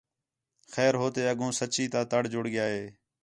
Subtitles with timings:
[0.73, 2.85] خیر ہو تے اڳوں سچّی تا تڑ جُڑ ڳِیا ہِے